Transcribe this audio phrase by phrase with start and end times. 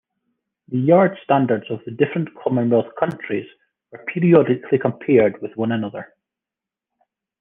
[0.69, 3.45] The yard standards of the different Commonwealth countries
[3.91, 6.15] were periodically compared with one another.